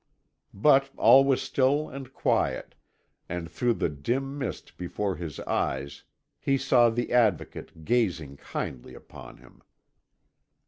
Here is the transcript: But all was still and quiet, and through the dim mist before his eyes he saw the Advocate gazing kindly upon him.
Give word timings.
But 0.55 0.89
all 0.97 1.23
was 1.23 1.43
still 1.43 1.87
and 1.87 2.11
quiet, 2.11 2.73
and 3.29 3.51
through 3.51 3.75
the 3.75 3.87
dim 3.89 4.35
mist 4.39 4.75
before 4.75 5.15
his 5.15 5.39
eyes 5.41 6.05
he 6.39 6.57
saw 6.57 6.89
the 6.89 7.11
Advocate 7.13 7.85
gazing 7.85 8.37
kindly 8.37 8.95
upon 8.95 9.37
him. 9.37 9.61